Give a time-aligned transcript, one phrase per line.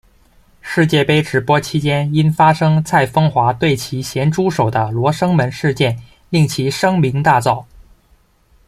[0.61, 7.63] 世界杯直播期间因发生蔡枫华对其咸猪手的罗生门事件令其声名大噪。